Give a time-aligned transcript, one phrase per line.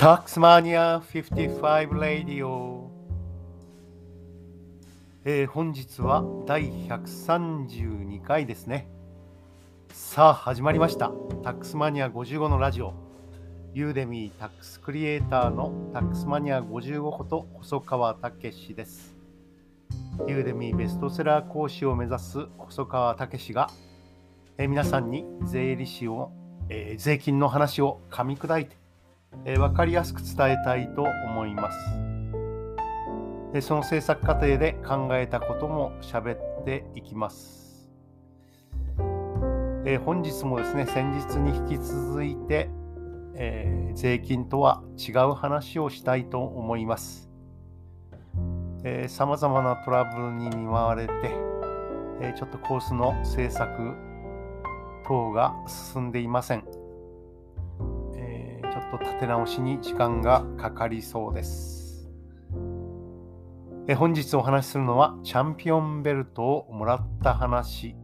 [0.00, 2.90] タックスマニア55レディオ、
[5.26, 8.88] えー、本日は第132回ですね。
[9.92, 11.12] さあ始まりました。
[11.42, 12.94] タックスマニア55のラジオ。
[13.74, 19.14] ユーデミータックスクリエイターのタックスマニア55こと細川武史です。
[20.26, 23.68] ユーデミーベストセラー講師を目指す細川武史が、
[24.56, 26.32] えー、皆さんに税理士を、
[26.70, 28.79] えー、税金の話を噛み砕いて
[29.44, 31.78] えー、分かりやすく伝えたいと思います。
[33.52, 37.90] でその制作過程で考えたことも喋っていきます。
[39.84, 42.70] え、本日もですね、先日に引き続いて、
[43.34, 47.30] え、税金とは違う話をしたいと思います。
[49.08, 51.12] さまざまなトラブルに見舞われて、
[52.20, 53.94] え、ちょっとコースの制作
[55.08, 56.79] 等が進んでいません。
[58.90, 62.10] と立て直しに時間がかかりそうです。
[63.86, 67.94] え本日お話しするのはチャンピオンベルトをもらった話、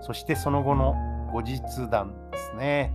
[0.00, 0.94] そしてその後の
[1.32, 2.92] 後日談ですね。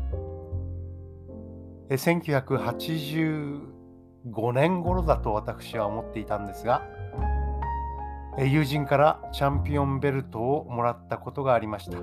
[1.90, 6.82] え1985年頃だと私は思っていたんですが、
[8.38, 11.98] 友人からチャンピオンベルトをもらったことがありました。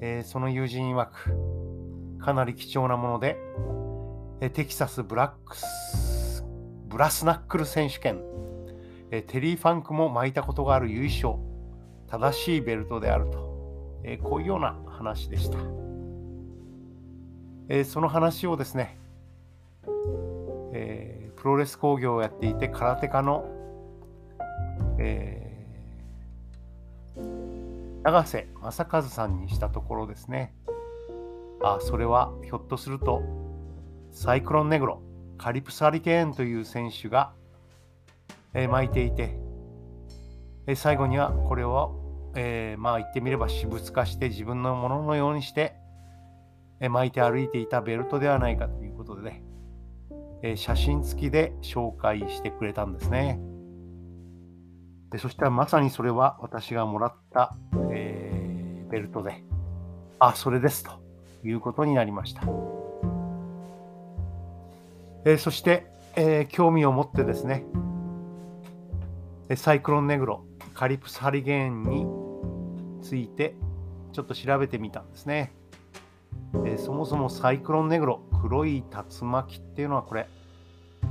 [0.00, 3.36] えその友人曰く、かなり貴重なもので、
[4.40, 6.44] テキサスブラックス
[6.88, 8.20] ブラスナックル選手権。
[9.10, 11.34] テリー・ファンクも巻いたことがある優勝。
[12.08, 13.38] 正しいベルトであると。
[14.22, 15.58] こういうような話でした。
[17.84, 18.98] その話をですね
[21.36, 23.44] プロレス工業をやっていて空手家の、
[24.98, 30.54] えー、永瀬正和さんにしたところですね。
[31.62, 33.22] あそれはひょっとすると
[34.14, 35.02] サイクロンネグロ、
[35.38, 37.32] カリプス・ハリケーンという選手が、
[38.54, 39.36] えー、巻いていて、
[40.68, 45.74] えー、最後にはこれを、えー、まあ言ってみれば私物化して自分のもののようにして、
[46.80, 49.42] えー、巻いて歩いていたベルトではないかということでね、
[50.42, 53.40] え、写真付きで紹介してくれたんですね。
[55.10, 57.56] でそしたらまさにそれは私がもらった、
[57.92, 59.42] えー、ベルトで、
[60.20, 60.92] あ、それですと
[61.44, 62.73] いうことになりました。
[65.24, 65.86] えー、そして、
[66.16, 67.64] えー、興味を持ってですね、
[69.56, 72.06] サイクロンネグロ、カリプスハリゲーンに
[73.02, 73.54] ついて
[74.12, 75.52] ちょっと調べてみたんですね。
[76.66, 80.28] えー、そもそもサイクロンネグロ、黒い竜巻っていうのはこれ、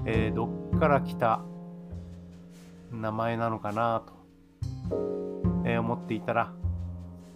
[0.06, 1.42] えー、どっから来た
[2.92, 4.14] 名前なのかなと、
[5.66, 6.54] えー、思っていたら、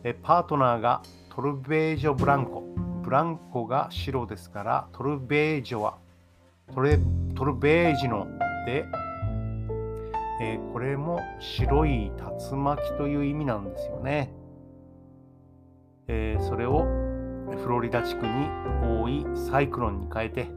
[0.03, 2.63] えパートナーがトルベージョ・ブランコ。
[3.01, 5.97] ブランコが白ですから、トルベージョは
[6.73, 6.99] トレ
[7.35, 8.27] トルベージノ
[8.65, 8.85] で、
[10.41, 12.11] えー、これも白い
[12.51, 14.33] 竜巻という意味なんですよね。
[16.07, 16.85] えー、それを
[17.57, 18.49] フロリダ地区に
[18.83, 20.47] 多いサイクロンに変えて、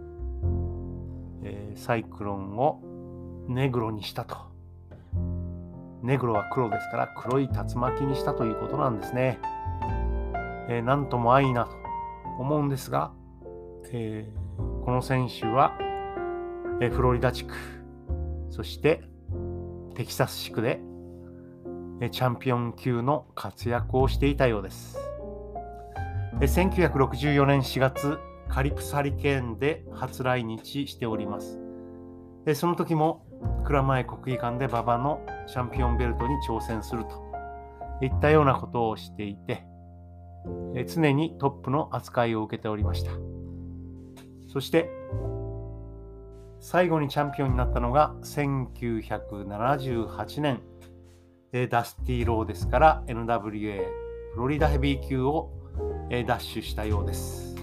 [1.44, 2.80] えー、サイクロンを
[3.48, 4.36] ネグロにしたと。
[6.02, 9.38] ネグロは黒ですから黒い竜巻にしたということなんですね。
[10.68, 11.72] えー、なんとも愛いなと
[12.38, 13.12] 思うんですが、
[13.92, 15.72] えー、この選手は
[16.88, 17.54] フロリダ地区、
[18.48, 19.02] そして
[19.94, 20.80] テキサス地区で
[22.10, 24.98] チャンピオン級の活躍をしていたようです。
[26.40, 28.18] 1964年4月、
[28.48, 31.60] カリプスハリケーンで初来日しております。
[32.54, 33.26] その時も
[33.64, 37.10] 蔵前国技館で馬場のチャンピオンベルトに挑戦すると
[38.00, 39.66] いったようなことをしていて、
[40.86, 43.10] 常にトップの扱いを受けておりました。
[44.48, 44.90] そして
[46.60, 50.60] 最後にチャンピオンになったのが1978年、
[51.70, 53.86] ダスティー・ローですから NWA
[54.34, 55.50] フロリダヘビー級を
[56.10, 57.56] ダッシュしたようです。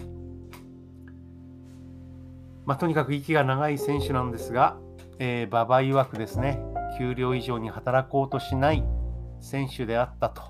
[2.66, 4.80] まあ、とにかく息が長い選手なんですが、
[5.20, 6.60] えー、馬場曰くですね、
[6.98, 8.84] 給料以上に働こうとしない
[9.40, 10.42] 選手であったと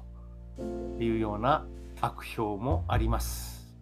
[0.99, 1.67] いうような
[1.99, 3.75] 悪評もあります。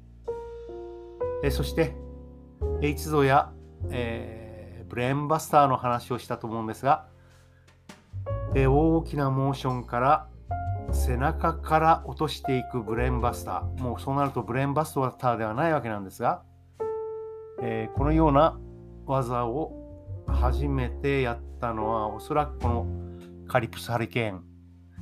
[1.43, 1.93] え、そして、
[2.81, 3.51] H ゾや、
[3.91, 4.44] えー
[4.95, 7.05] ブレーンバスターの話をしたと思うんですが、
[8.55, 10.27] え大きなモーションから
[10.93, 13.83] 背中から落としていくブレーンバスター。
[13.83, 16.43] もうそうなるとブレーンバスターではないわけなんですが、
[17.61, 18.57] えー、このような
[19.05, 19.73] 技を
[20.27, 22.87] 初めてやったのはおそらくこの
[23.49, 24.45] カリプスハリケーン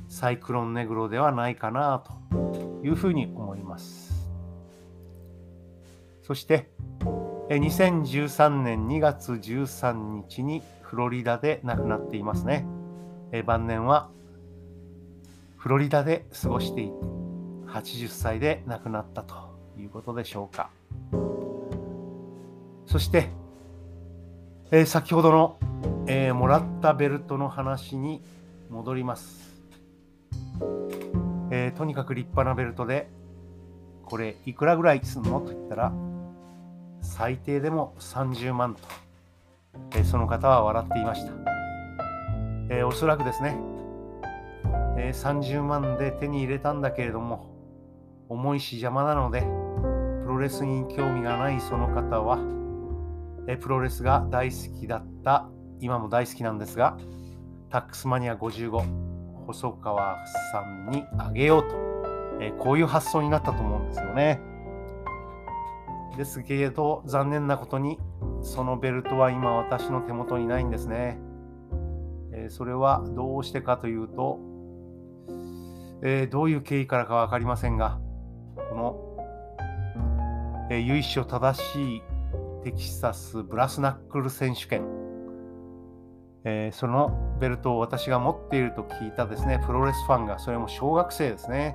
[0.08, 2.02] サイクロンネグロではないかな
[2.32, 4.28] というふうに思います。
[6.22, 6.68] そして
[7.48, 12.66] 2013年2月13日にフロリダで亡くなっていますね。
[13.46, 14.10] 晩年は
[15.56, 17.24] フロリダで過ごしていて
[17.74, 19.34] 80歳で亡くなったと
[19.76, 20.70] いうことでしょうか。
[22.86, 23.30] そして、
[24.70, 25.58] え、先ほどの、
[26.06, 28.22] え、もらったベルトの話に
[28.70, 29.60] 戻ります。
[31.50, 33.10] え、とにかく立派なベルトで、
[34.04, 35.92] これいくらぐらいすんのと言ったら、
[37.16, 38.80] 最低でも30万と、
[39.96, 41.32] え、その方は笑っていました。
[42.68, 43.56] え、おそらくですね、
[44.98, 47.54] え、30万で手に入れたんだけれども、
[48.28, 49.42] 重いし邪魔なので、
[50.24, 52.40] プロレスに興味がないその方は、
[53.46, 56.98] えプロレスが大好きだった、今も大好きなんですが、
[57.70, 58.82] タックスマニア55、
[59.46, 60.16] 細川
[60.50, 61.76] さんにあげようと、
[62.40, 64.53] えこういう発想になったと思うんですよね。
[66.16, 67.98] ですけれど、残念なことに、
[68.42, 71.18] そのベルトは今私の手元にないんですね。
[72.36, 74.38] えそれはどうしてかというと、
[76.02, 77.98] えどういう経緯からか分かりませんが、
[78.70, 82.02] この、え由緒正しい
[82.64, 84.84] テキサスブラスナックル選手権、
[86.44, 91.74] え、そのベルトを私が持っていると聞いたですね、プロレスファンが、それも小学生ですね、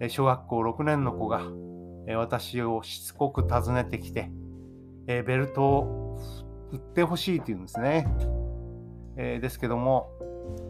[0.00, 1.42] え小学校6年の子が、
[2.16, 4.30] 私をしつこく訪ねてきて、
[5.06, 6.20] えベルトを
[6.72, 8.06] 売ってほしいと言うんですね。
[9.16, 10.10] えですけども、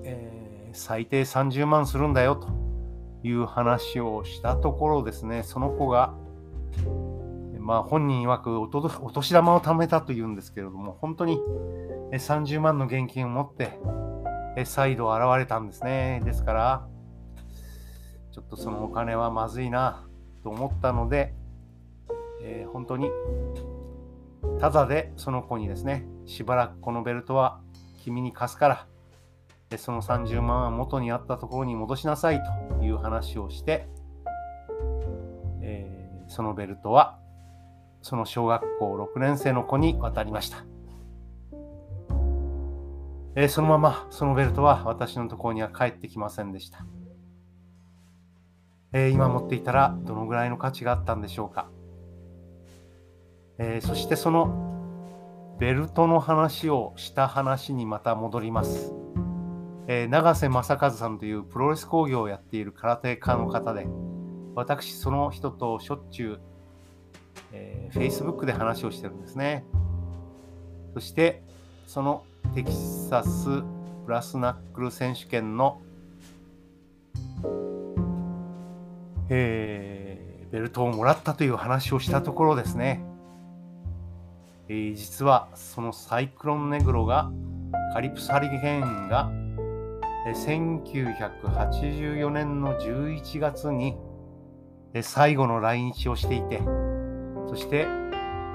[0.05, 2.49] え、最低30万するんだよと
[3.23, 6.15] いう話をしたところですね、その子が、
[7.59, 11.39] まあ本人曰くお年玉を貯めたというんですけれども、本当に
[12.13, 13.79] 30万の現金を持って
[14.65, 16.23] 再度現れたんですね。
[16.25, 16.89] ですから、
[18.33, 20.08] ちょっとそのお金はまずいな
[20.43, 21.35] と思ったので、
[22.43, 23.11] えー、本当に
[24.61, 27.61] ただでその子にですね、しばらくこのベルトは
[28.03, 28.87] 君に貸すから、
[29.77, 32.41] その30万は元にあったところに戻しなさい
[32.79, 33.89] という話をして、
[35.61, 37.19] えー、そのベルトは
[38.03, 40.65] その小学校6年生の子に渡りました。
[43.35, 46.85] えー、そのままそのベルトは私のところには帰ってきませんでした。
[48.93, 51.69] えー、今持っていたらどのぐらいの価値があったんでしょうか。
[53.59, 58.95] えー、そしてそのベルトの話をした話にまた戻ります。
[59.87, 63.87] えー、永瀬正和さんというプロレス工業をやっている空手家の方で、
[64.55, 66.41] 私その人としょっちゅう
[67.53, 69.65] えー、Facebook で話をしてるんですね。
[70.95, 71.43] そして、
[71.87, 72.25] その
[72.55, 73.49] テキサス
[74.05, 75.81] ブラスナックル選手権の、
[79.29, 83.05] えー、ベルトをもらったという話をしたところですね、
[84.69, 87.31] えー、実はそのサイクロンネグロが
[87.93, 89.31] カリプスハリケーンが
[90.35, 93.97] 1984年の11月に
[95.03, 96.61] 最後の来日をしていて、
[97.49, 97.87] そして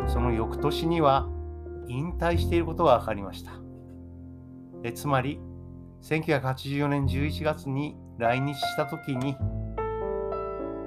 [0.08, 1.28] その翌年には
[1.88, 3.52] 引退していることが分かりました。
[4.84, 5.40] えつまり
[6.02, 9.36] 1984年11月に来日した時に、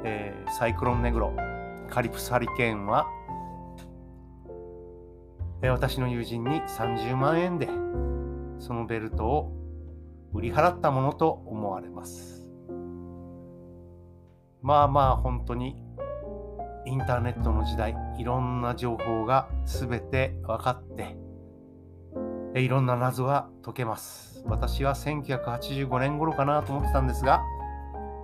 [0.08, 1.32] えー、サイクロンネグロ
[1.90, 3.08] カリプスハリケーンは、
[5.62, 7.68] えー、私の友人に30万円で
[8.60, 9.52] そのベルトを
[10.32, 12.48] 売り払ったものと思われます。
[14.62, 15.76] まあまあ本当に
[16.86, 21.16] インターネットの時代、いろんな情報が全て分かって、
[22.60, 24.44] いろんな謎が解けます。
[24.46, 27.42] 私は1985年頃かなと思ってたんですが、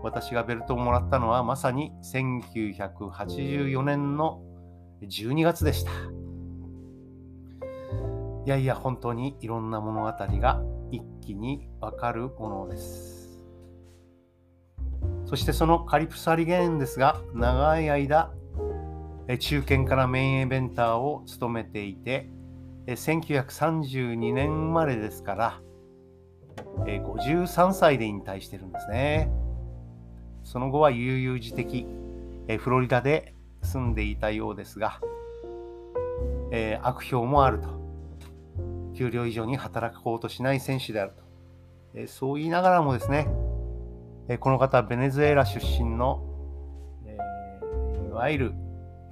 [0.03, 4.43] 私がベルトをもらったのはまさに1984年の
[5.03, 5.91] 12月でした。
[8.45, 13.45] いやいや、本当にいろんな物語が一気にわかるものです。
[15.27, 18.33] そしてそのカリプサリゲーンですが、長い間
[19.39, 22.29] 中堅からメインイベンターを務めていて、
[22.87, 25.61] 1932年生まれですから、
[26.85, 29.31] 53歳で引退してるんですね。
[30.45, 31.87] その後は悠々自適、
[32.49, 35.01] えフロリダで住んでいたようですが、
[36.51, 37.81] え悪評もあると。
[38.95, 41.23] 給料以上に働こうとしない選手であると。
[41.95, 43.29] えそう言いながらもですね、
[44.29, 46.23] えこの方ベネズエラ出身の、
[47.07, 47.19] え
[48.09, 48.53] いわゆる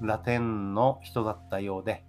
[0.01, 2.05] ラテンの人だったようで、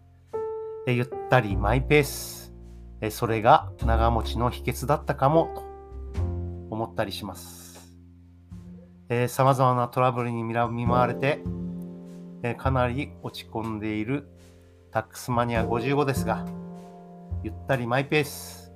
[0.87, 2.53] えゆったりマイペース、
[3.01, 5.61] えそれが長持ちの秘訣だったかもと
[6.69, 7.60] 思ったりします。
[9.13, 11.43] えー、様々なトラブルに見舞われて、
[12.43, 14.29] えかなり落ち込んでいる
[14.89, 16.45] タックスマニア55ですが、
[17.43, 18.71] ゆったりマイペース。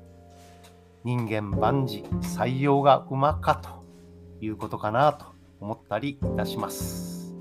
[1.05, 3.85] 人間万事採用がうまかと
[4.41, 5.25] いうことかなと
[5.61, 7.33] 思ったりいたします。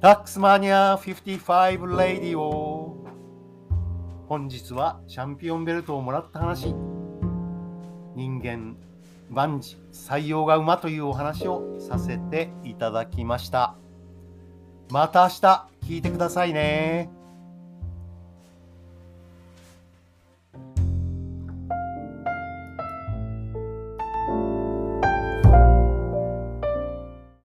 [0.00, 2.96] タックスマニア55レディオ
[4.26, 6.74] 本日はチャンピオンベルトをもらった話
[8.14, 8.76] 人間
[9.30, 13.76] 万事採用が馬というお話をさせていただきました。
[14.90, 17.15] また明日聞いてくださいね。